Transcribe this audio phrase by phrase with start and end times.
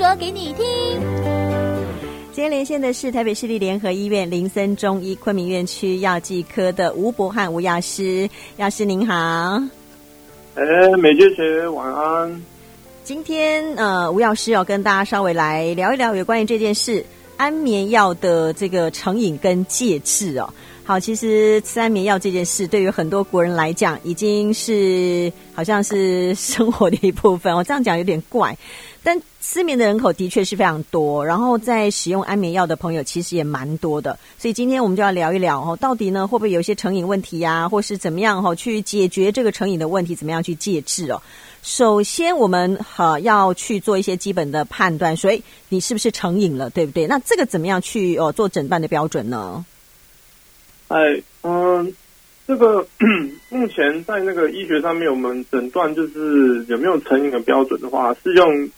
[0.00, 0.64] 说给你听。
[2.32, 8.26] 今天连线的是台北市立联合医院林森中医昆明院区药剂科的吴博翰吴药师，
[8.56, 9.14] 药师您好。
[10.54, 10.64] 哎，
[10.98, 12.42] 美娟姐晚安。
[13.04, 17.04] 今天呃，吴药师要跟大家稍微来聊一聊有关于这件事，
[17.40, 20.52] 安眠药的这个成瘾跟戒治哦。
[20.84, 27.56] 好，其实吃安眠药这件事，对于很多国人来讲，已经是好像是生活的一部分。
[27.56, 28.54] 我这样讲有点怪，
[29.02, 34.18] 但失眠的人口的确是非常多，然后在使用安眠药的朋友其实也蛮多的。
[34.38, 41.22] 所以今天我们就要聊一聊哦，到底呢会不会有一些成瘾问题呀，或是怎么样哈去解决这个成瘾的问题，怎么样去戒治哦？
[41.62, 47.06] 首先，我们哈要去做一些基本的判断，所以你是不是成瘾了，对不对？
[47.06, 49.64] 那这个怎么样去哦做诊断的标准呢？
[50.88, 51.94] 哎，嗯，
[52.46, 52.86] 这个
[53.50, 58.68] 目前在那个医学上面，我们诊断就是有没有成瘾的标准的话，是用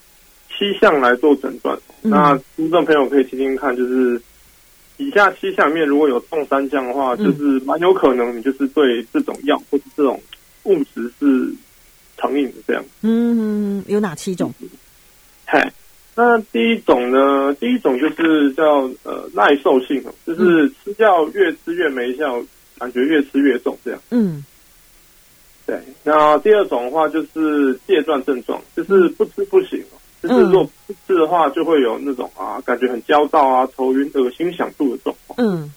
[0.49, 1.79] 七项来做诊断。
[2.03, 4.21] 嗯、那听众朋友可以听听看，就是
[4.97, 10.21] 以下七项里面如果有中三项的话，就是蛮有可能你就是对这种药或者这种
[10.65, 11.55] 物质是
[12.17, 12.85] 成瘾是这样。
[13.03, 14.53] 嗯，有哪七种？
[15.45, 15.73] 嗨。
[16.15, 17.55] 那第一种呢？
[17.55, 22.39] 第一种就是叫呃耐受性，就是吃药越吃越没效，
[22.79, 23.99] 感觉越吃越重这样。
[24.11, 24.45] 嗯，
[25.65, 25.81] 对。
[26.05, 29.83] 那第二种的话就是戒断症状，就是不吃不行，
[30.23, 35.35] 就是如果不吃的话，就会有那种啊感觉很焦躁啊、头晕、恶心、想吐的状况。
[35.39, 35.73] 嗯，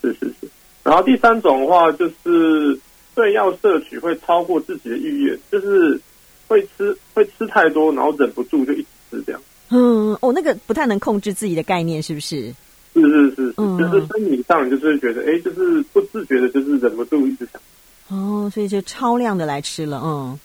[0.00, 0.48] 是是是。
[0.82, 2.80] 然后第三种的话就是
[3.16, 6.00] 对药摄取会超过自己的意愿，就是
[6.46, 8.76] 会吃会吃太多，然后忍不住就一。
[8.82, 12.52] 直吃这样，嗯，哦，那个不太能控制自己的概念，是不是？
[12.92, 17.62] 是是是，嗯，就是生理上就是觉得，哎，就是不自觉的，就是忍不住一直想，
[18.08, 20.36] 哦，所以就超量的来吃了，嗯，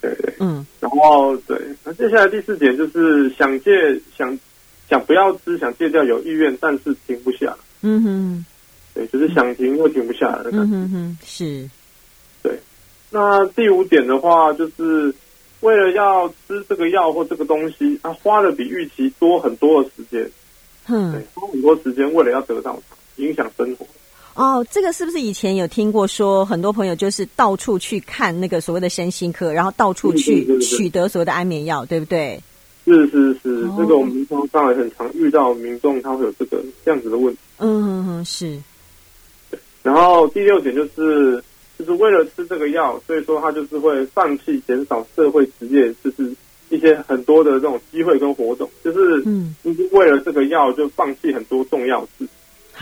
[0.00, 3.70] 对对，嗯，然后对，那接下来第四点就是想戒，
[4.16, 4.36] 想
[4.90, 8.44] 想不要吃，想戒掉有意愿，但是停不下，嗯哼，
[8.94, 11.70] 对，就是想停又停不下来的感觉，嗯哼哼，是，对，
[13.10, 15.14] 那第五点的话就是。
[15.60, 20.30] 为了要吃这个药或这个东西，他花了比预期多很多的时间，
[20.86, 23.84] 嗯，对，花很多时间为了要得到它，影响生活。
[24.34, 32.40] 哦，这个是不是以前有听过说，很多朋友就是到处去看那个所谓的身心科，然后到处去取得所谓的安眠药，对不对？
[32.84, 37.40] 是是是，这个我们平常上来很常遇到民众，他会有这个这样子的问题。
[37.56, 38.56] 嗯嗯嗯，是。
[39.82, 41.42] 然后第六点就是。
[41.78, 46.34] 就是为了吃这个药，所以说他就是会放弃减少社会职业，就是
[46.70, 49.54] 一些很多的这种机会跟活动，就是嗯，
[49.92, 52.26] 为了这个药就放弃很多重要事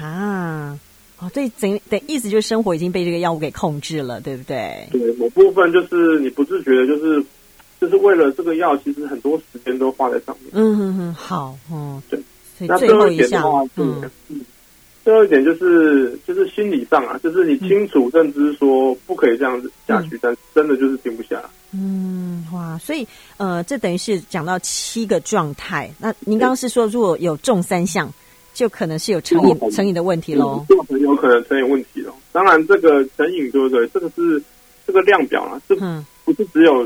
[0.02, 0.78] 啊。
[1.18, 4.86] 哦，对，等等，意思就是生活已经被这个药物给控制了，对不对？
[4.92, 7.24] 对，某部分就是你不自觉的，就是
[7.80, 10.50] 就是为了这个药，其实很多时间都花在上面。
[10.52, 12.20] 嗯嗯嗯，好，嗯，对。
[12.60, 14.02] 那最后一项，嗯。
[15.06, 21.40] 最后一点就是，就是心理上啊，就是你清楚认知说不可以这样子下去，嗯、但真的就是停不下。
[21.72, 23.06] 嗯，哇，所以
[23.36, 25.88] 呃，这等于是讲到七个状态。
[26.00, 28.12] 那您刚刚是说，如果有中三项，
[28.52, 30.66] 就可能是有成瘾成瘾的问题喽？
[30.88, 32.12] 很有可能成瘾问题喽。
[32.32, 33.86] 当然，这个成瘾对不对？
[33.94, 34.42] 这个是
[34.84, 35.76] 这个量表啊，这
[36.24, 36.84] 不是只有。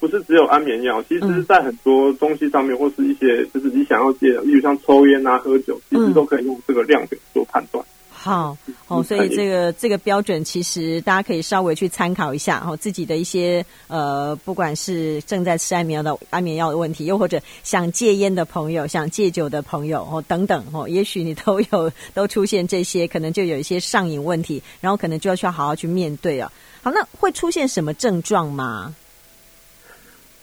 [0.00, 7.84] 不是只有安眠药，其实，在很多东西上面，或是一些就是你想要戒的，例如像抽烟啊、喝酒，其实都可以用这个量表做判断。
[8.20, 8.56] 好，
[8.88, 26.50] 哦，所以这个这个标准，其实大家可以稍微去参考一下，哦，自己的一些呃，不管是正在吃安眠药的安眠药的问题，又或者想戒烟的朋友、想戒酒的朋友，哦，等等，哦，也许你都有 都出现这些，可能就有一些上瘾问题，然后可能就要去好好去面对啊。
[26.82, 28.92] 好，那会出现什么症状吗？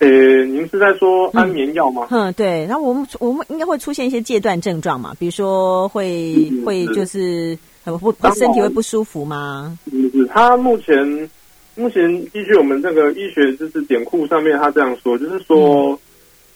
[0.06, 2.08] 呃，您是在说安眠药吗？
[2.12, 2.64] 嗯，对。
[2.68, 9.76] 然后我们我们应该会出现一些戒断症状嘛，比如说会会就是不不身体会不舒服吗？
[9.90, 11.30] 是是，他目前
[11.74, 16.00] 目前依据我们这个医学知识典库上面，他这样说，就是说，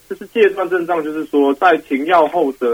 [0.07, 2.68] 就是戒断症状，就是说在停药后的，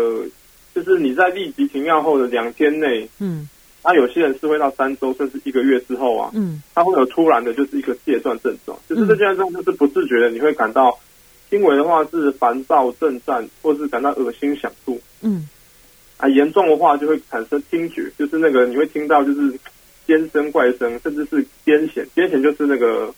[0.74, 3.48] 就是你在立即停药后的两天内，嗯。
[3.86, 10.98] 那、啊、有些人是会到三周甚至一个月之后啊，嗯，他会有突然的，就是一个戒断症状，就是这戒断症状就是不自觉的，你会感到
[11.50, 15.48] 轻微的话是烦躁、震颤，或是感到恶心、想吐，嗯，
[16.18, 19.54] 啊，严重的话就会产生听觉，就是那个你会听到就是
[20.08, 23.14] 尖声、怪声，甚至是癫痫，癫痫就是那个。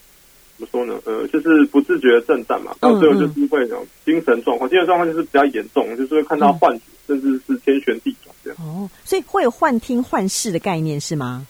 [0.59, 0.99] 怎么说呢？
[1.05, 4.67] 呃，就是不自觉的震颤嘛，到最后就是会有精神状况。
[4.67, 8.59] 精神状况就是比较严重，就是会看到幻觉，甚至是天旋地转这样。
[8.62, 11.48] 哦，所以会有幻听幻视的概念是吗？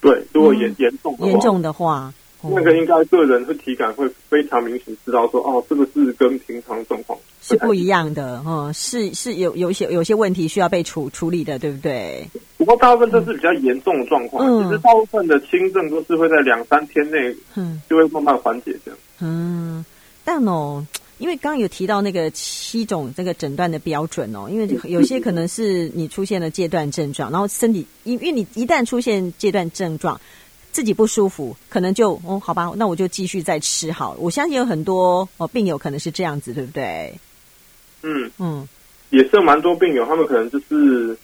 [0.00, 2.12] 对，如果严严重严重的话，
[2.42, 12.26] 那个应该个人会体感会非常明显，知道说哦，这个是跟平常状况是不一样的，哦，是是有有些有些问题需要被处处理的，对不对？
[12.56, 18.98] 不过大部分都是比较严重的状况，嗯、其实大部分的轻症都是会在两三天内，嗯，就会慢慢缓解这样。
[19.20, 19.84] 嗯，
[20.24, 20.82] 但哦，
[21.20, 30.20] 因为刚刚有提到那个七种这个诊断的标准哦，因为有些可能是你出现了戒断症状，然后身体因因为你一旦出现戒断症状。
[30.72, 34.20] 自己不舒服，可能就哦，好吧，那我就继续再吃好了。
[34.20, 37.12] 我相信有很多哦病友可能是这样子，对不对？
[38.04, 38.68] 嗯嗯，
[39.10, 41.18] 也是有蛮多病友，他们可能就是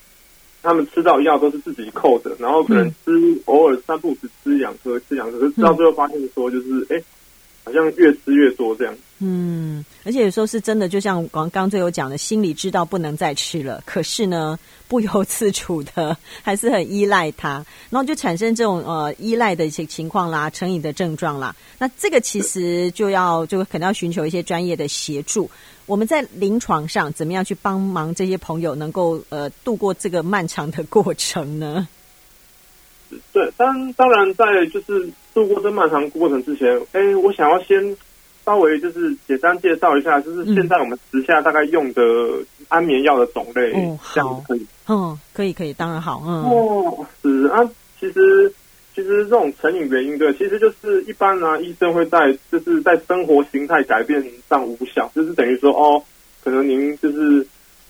[0.65, 6.97] 他们吃到药都是自己扣的，然后可能吃、嗯、偶尔三不五时吃两颗，吃两颗，可是到最后发现说就是哎。
[6.97, 7.05] 嗯诶
[7.67, 8.95] 好像越吃越多这样。
[9.19, 21.57] 嗯，而且有时候是真的，就像刚刚最后讲的，心里知道不能再吃了，可是呢，不由自主的还是很依赖它，然后就产生这种呃依赖的一些情况啦，成瘾的症状啦。
[21.79, 25.51] 那这个其实就要就可能要寻求一些专业的协助。
[25.87, 31.89] 我们在临床上怎么样去帮忙这些朋友能够呃度过这个漫长的过程呢？
[33.33, 37.95] 对，当当然在就是度过这漫长过程之前，哎，我想要先
[38.43, 42.03] 稍微就是简单介绍一下，就是现在我们时下大概用的
[42.69, 47.63] 安眠药的种类，嗯，这样可以，嗯，可以可以，当然好，嗯，哦，是啊，
[48.01, 48.51] 其实
[48.95, 56.03] 其实这种成瘾原因对，其实就是一般呢、啊，医生会在就是在生活形态改变上无效，就是等于说哦，
[56.43, 57.47] 可能您就是。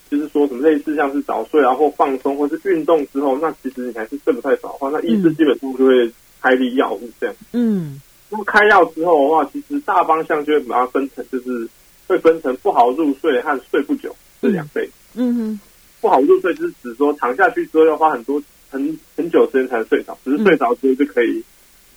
[0.08, 6.08] 就是说什么类似像是早睡啊，或放松，或是运动之后，那其实你还是睡不太着的话，那医师基本上就会
[6.40, 7.34] 开立药物这样。
[7.52, 11.68] 嗯，那么开药之后的话，其实大方向就会把它分成，就是
[12.06, 14.88] 会分成不好入睡和睡不久这两类。
[15.14, 15.60] 嗯哼，
[16.00, 21.42] 不好入睡就是指说躺下去之后要花很多很很久时间才能睡着，只是睡着之后就可以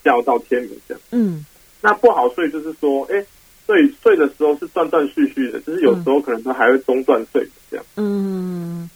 [0.03, 1.01] 叫到天明这样。
[1.11, 1.45] 嗯，
[1.81, 3.25] 那不好睡就是说，哎。
[3.69, 7.85] 睡睡的时候是断断续续的，就是有时候可能他还会中断睡这样。
[7.97, 8.89] 嗯，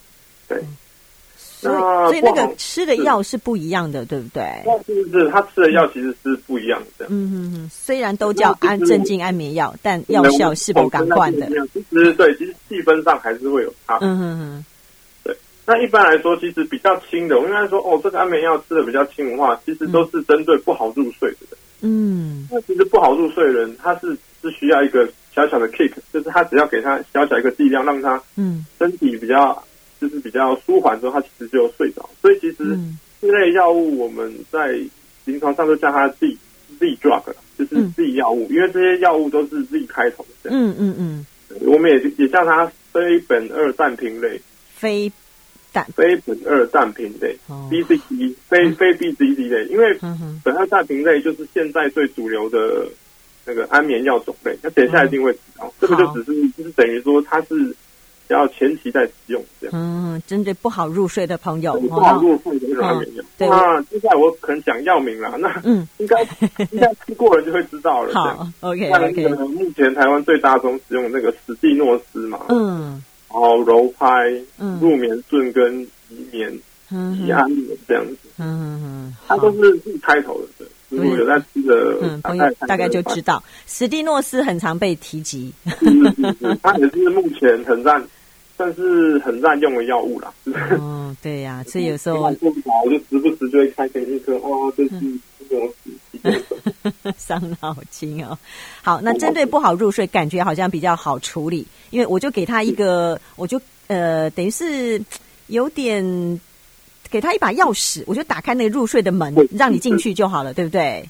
[0.48, 0.60] 对。
[1.70, 1.80] 所以
[2.10, 4.42] 所以那个吃的药是不一样的，对不对？
[4.86, 5.28] 是不是？
[5.30, 7.06] 他吃的药其实是不一样的。
[7.08, 7.70] 嗯嗯嗯。
[7.72, 11.46] 虽然都叫安镇静安眠药，但药效是不更换的。
[11.72, 13.98] 其实对，其实细分上还是会有差。
[14.00, 14.64] 嗯嗯嗯。
[15.22, 15.36] 对。
[15.66, 21.58] 那一般来说，其实比较轻的，我应该说，哦，这个安眠药吃的比较轻的话，其实都是针对不好入睡的人。
[21.80, 22.46] 嗯。
[22.50, 24.16] 那其实不好入睡的人，他是。
[24.44, 29.64] 是需要一个小小的 kick，就是他只要给他小小一个剂量，让他嗯身体比较
[30.00, 32.08] 就是比较舒缓之后，他其实就睡着。
[32.20, 32.78] 所以其实
[33.20, 34.78] 这类药物我们在
[35.24, 36.36] 临床上都叫它 Z
[36.78, 37.22] Z drug，
[37.58, 40.50] 就是 Z 药物，因为这些药物都是 Z 开头的。
[40.50, 41.26] 嗯嗯嗯，
[41.60, 44.40] 我们也也叫它非苯二氮平类，
[44.74, 45.10] 非
[45.72, 52.86] 氮非苯二氮平类，BCD 非非 BCD 类，因为苯二氮平类就是现在最主流的。
[53.46, 55.66] 那个安眠药种类，那等一下一定会知道。
[55.66, 57.76] 嗯、这个就只是就是等于说，它是
[58.28, 59.72] 要前期在使用这样。
[59.76, 63.22] 嗯，针对不好入睡的朋友，不好入睡的那种安眠药。
[63.22, 65.34] 哦、对，那接下来我可能讲药名啦。
[65.38, 66.22] 那嗯， 应该
[66.70, 68.14] 应该吃过了就会知道了。
[68.14, 69.28] 好，OK 那 OK。
[69.46, 74.06] 目前台湾最大宗使用那个史蒂诺斯嘛，嗯，然后柔拍、
[74.58, 76.52] 嗯、入眠顺跟怡眠、
[76.90, 80.46] 怡安眠这样子，嗯嗯嗯，它都是开头的。
[80.58, 85.52] 对如果有在吃的，嗯，朋友大概就知道，史蒂诺斯很常被提及。
[85.80, 88.02] 是是是，它也是目前很占，
[88.56, 90.32] 算是很占用的药物啦。
[90.78, 94.90] 哦，对呀、啊， 所以有时候我就时不时就会开给一颗哦，这是
[95.48, 95.74] 这种
[97.18, 98.38] 伤脑筋哦。
[98.82, 105.02] 好，那针对不好入睡，感觉好像比较好处理，因为我就给他一个，我就呃，等于是
[105.48, 106.40] 有点。
[107.14, 111.08] 给他一把钥匙，我就打开那个入睡的门，让你进去就好了，对不对？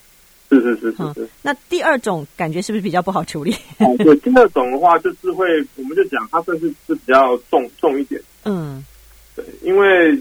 [0.51, 1.29] 是是是是，是、嗯。
[1.41, 3.57] 那第二种感觉是不是比较不好处理？
[3.97, 5.47] 对，第二种的话就是会，
[5.77, 8.21] 我们就讲它算是是比较重重一点。
[8.45, 8.85] 嗯，
[9.35, 10.15] 对，因为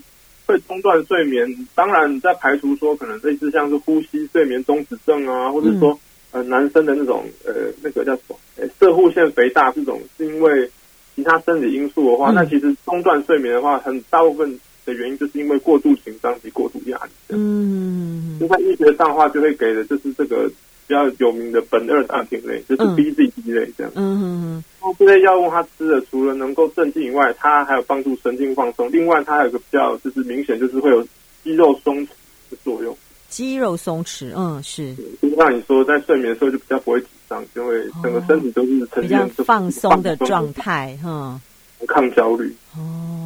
[0.45, 5.91] 会中断睡眠，当然在排除说可能类似像是呼吸睡眠中止症啊，或者说、
[6.31, 10.71] 嗯、呃男生的那种呃那个叫什么呃射护腺肥大这种，是因为
[11.13, 14.57] 其他生理因素的话，嗯、那其实中断睡眠的话，很大部分。
[14.85, 17.11] 的原因就是因为过度紧张及过度压力。
[17.29, 20.49] 嗯，就在医学上的话，就会给的就是这个
[20.87, 23.91] 比较有名的苯二氮平类，就是 BZD 类这样。
[23.95, 24.63] 嗯嗯嗯。
[24.81, 28.91] 然后这类药物它吃的除了能够镇静以外，它还有帮助神经放松。
[28.91, 31.01] 另外，它还有个比较就是明显，就是会有
[31.43, 32.09] 肌肉松弛
[32.51, 32.95] 的作用。
[33.29, 34.93] 肌肉松弛，嗯，是。
[35.19, 41.41] 就像你说，在睡眠的时候就比较不会紧张，就会整个身体都是呈现比较放松的状态，哈，
[41.87, 42.53] 抗焦虑。
[42.77, 43.22] 哦。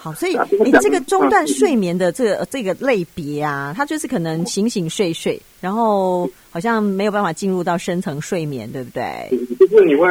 [0.00, 9.28] 好，所以你这个中断睡眠的这个这个类别啊，它就是可能醒醒睡睡，然后好像没有办法进入到深层睡眠，对不对？
[9.58, 10.06] 就是你会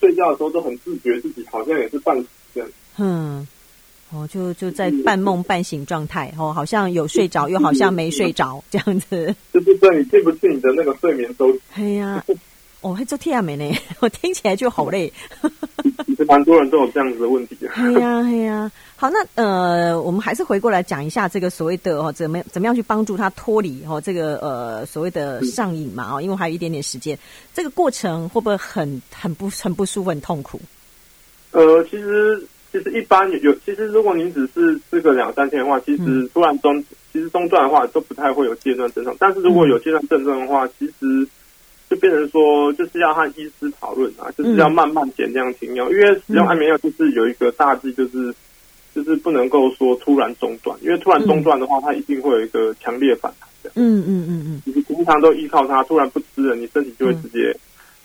[0.00, 2.68] 睡觉的时候都很自觉自己好像也是半醒这样。
[2.98, 3.46] 嗯，
[4.12, 9.32] 哦，就就在半梦半醒状态，哦，好像有睡着，又好像没睡着，这样子。
[9.54, 11.60] 就是对你进不进你的那个睡眠周期？
[11.74, 12.24] 哎呀。
[12.80, 13.64] 哦，还做天啊美呢，
[14.00, 15.12] 我听起来就好累。
[16.26, 17.56] 蛮多人都有这样子的问题。
[17.74, 27.18] 哎呀，哎呀，好，那呃，我们还是回过来讲一下这个所谓的哦，怎么怎么样去帮助他脱离哦这个呃所谓的上瘾嘛哦，因为还有一点点时间，
[27.52, 30.60] 这个过程会不会很很不很不舒服、很痛苦？
[31.52, 41.26] 呃，其实其实一般有，其实如果您只是这个两三天的话，其实突然中、嗯、其实中断的话都不太会有戒断症状，但是如果有戒断症状的话，其实。
[41.90, 48.32] 就变成说，就是要和医师讨论啊，就是要慢慢减量停药，嗯、因为使用安眠药就是有一个大忌，就是
[48.94, 53.72] 就是不能够说突然中断，因为突然中断的话，它一定会有一个强烈反弹的。
[53.74, 57.58] 嗯嗯嗯嗯，你平常都依靠它，突然不吃了，你身体就会直接，嗯、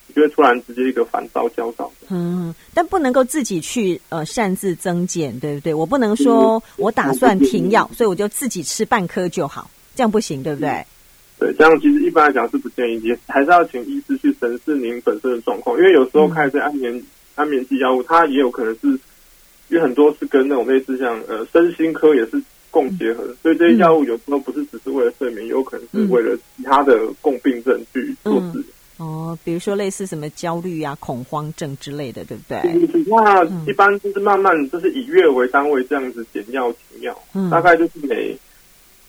[0.07, 1.91] 你就会突然直接一个烦躁焦躁。
[2.09, 5.71] 嗯，但不能够自己去呃擅自增减，对不对？
[5.71, 10.83] 我不能说我打算停药，所以我就自己吃半颗就好，这样不行，对不对？
[11.37, 17.03] 对，这样其实一般来讲是不建议，也还是要请医师去审视您本身的状况，因为有时候开这安眠、嗯、
[17.35, 18.87] 安眠剂药物，它也有可能是，
[19.67, 28.67] 因为很多是跟那种类似像呃身心科也是共结合所以这些药物有时候不是只是为了睡眠，有可能是为了其他的共病症去做治疗、
[28.99, 29.05] 嗯。
[29.05, 32.61] 哦，比如说类似什么焦虑啊、恐慌症之类的，对不对？
[33.07, 38.37] 那一般就是慢慢就是以月为单位这样子减药停药，嗯、大概就是每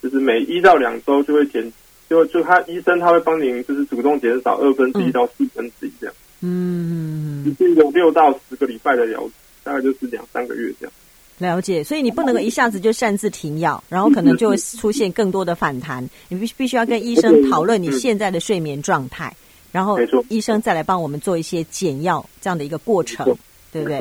[0.02, 1.72] 就是每一到两周就会减。
[2.08, 9.28] 就就他医生他会帮您，就是主动减少二分之一到四分之一这样，嗯，有六到十个礼拜的疗，
[9.64, 10.92] 大概就是两三个月这样。
[11.38, 16.08] 了解，所以你不能够一下子就擅自停药，然后可能就会出现更多的反弹。
[16.28, 19.34] 你必必须要跟医生讨论你现在的睡眠状态，
[19.72, 19.98] 然后
[20.28, 23.26] 医生再来帮我们做一些减药这样的一个过程，
[23.72, 23.98] 对不对？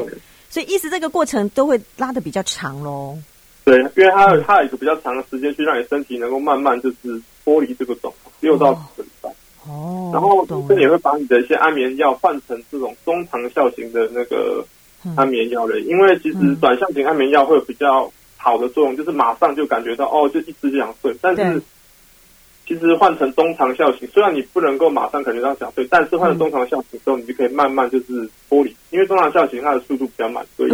[0.49, 3.17] 所以意思这个过程都会拉的比较长喽。
[3.65, 7.19] 对，因为它有它有一个比较长的时间去让你身体能够慢慢就是。
[7.45, 8.11] 脱离这个种
[8.41, 9.29] 六到十个礼拜
[9.67, 14.65] 哦，然后医生也会把你的一些安眠药换成这种中长效型的那个
[15.15, 21.15] 安眠药类，因为其实短效型安眠药会有比较好的作用，就是马上就感觉到哦，就一直就想睡。
[21.21, 21.61] 但是
[22.67, 30.71] 其实换成中长效型，虽然你不能够马上感觉到想睡，但是换成中长效型之后，你就可以慢慢就是脱离，因为中长效型它的速度比较慢，所以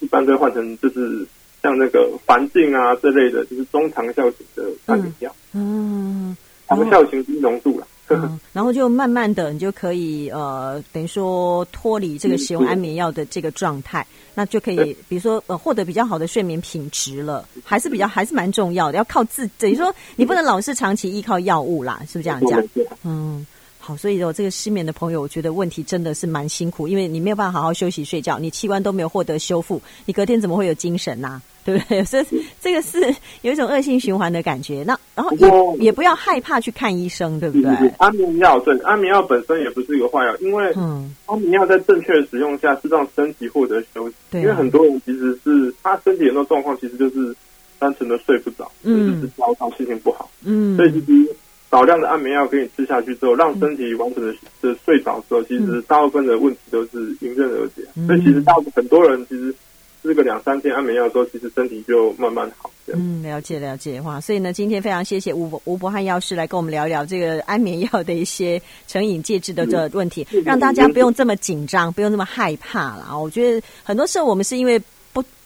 [0.00, 1.26] 一般都会换成就是。
[1.62, 6.36] 像那个环境啊这类的，就是中长效型的安眠药，嗯，
[6.66, 22.62] 长效型低浓度了，嗯，然后就慢慢的，你就可以呃，等于说脱离这个使用安眠药的这个状态，嗯、那就可以，比如说呃，获得比较好的睡眠品质了，还是比较还是蛮重要的，要靠自，等于说你不能老是长期依靠药物啦，是不是这样讲？
[23.04, 23.46] 嗯。
[23.80, 31.42] 好，所以有这个失眠的朋友，我觉得问题真的是蛮辛苦，因为你没有办法好好休息睡觉，你器官都没有获得修复，你隔天怎么会有精神呐、啊？
[31.62, 32.02] 对不对？
[32.04, 32.24] 所以
[32.60, 32.98] 这个是
[33.42, 34.82] 有一种恶性循环的感觉。
[34.86, 37.70] 那然后也也不要害怕去看医生，对不对？
[37.98, 44.14] 安眠药对，安眠药本身也不是一个坏药，因为嗯，安眠药在正确的使用下是让身体获得休息。
[44.30, 47.34] 对、啊，因为很多人其实是他身体很多状况，其实就是
[47.78, 51.36] 单纯的睡不着，嗯，就是焦躁，心情不好，嗯，所以其实。
[51.70, 57.82] 少量的安眠药给你吃下去之后，让身体完整的的睡着之后，其实大部分的问题都是迎刃而解。
[58.06, 59.54] 所以其实大部分很多人其实
[60.02, 62.68] 吃个两三天安眠药之后，其实身体就慢慢好。
[62.92, 64.20] 嗯，了解了解哇。
[64.20, 73.16] 所以呢，今天非常谢谢吴吴伯翰药师来跟我们聊一聊这个安眠药的一些成瘾戒治的这个问题，让大家不用这么紧张，不用那么害怕了啊。
[73.16, 74.80] 我觉得很多时候我们是因为。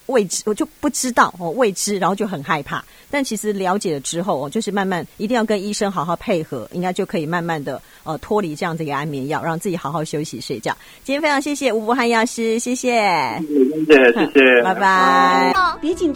[0.06, 2.84] 未知，我就不知道哦，未知，然后就很害怕。
[3.10, 10.76] 但其实了解了之后，哦，就是慢慢一定要跟医生好好配合，应该就可以慢慢的呃脱离这样子一个安眠药，让自己好好休息睡觉。
[11.04, 12.92] 今天非常谢谢吴博汉药师，谢谢，
[13.38, 15.54] 谢谢，谢谢， 拜拜。
[15.80, 16.12] 别紧张。